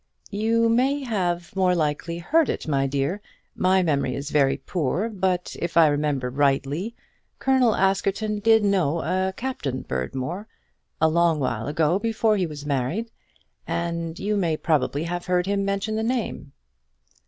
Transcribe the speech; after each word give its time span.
"You 0.31 0.67
may 0.67 1.03
more 1.53 1.75
likely 1.75 2.17
have 2.17 2.29
heard 2.31 2.49
it, 2.49 2.67
my 2.67 2.87
dear. 2.87 3.21
My 3.55 3.83
memory 3.83 4.15
is 4.15 4.31
very 4.31 4.57
poor, 4.57 5.09
but 5.09 5.55
if 5.59 5.77
I 5.77 5.85
remember 5.89 6.31
rightly, 6.31 6.95
Colonel 7.37 7.75
Askerton 7.75 8.39
did 8.39 8.65
know 8.65 9.01
a 9.01 9.31
Captain 9.37 9.83
Berdmore, 9.83 10.47
a 10.99 11.07
long 11.07 11.39
while 11.39 11.67
ago, 11.67 11.99
before 11.99 12.35
he 12.35 12.47
was 12.47 12.65
married; 12.65 13.11
and 13.67 14.17
you 14.17 14.35
may 14.37 14.57
probably 14.57 15.03
have 15.03 15.27
heard 15.27 15.45
him 15.45 15.63
mention 15.63 15.95
the 15.95 16.01
name." 16.01 16.53